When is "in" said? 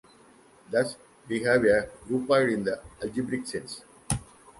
2.53-2.63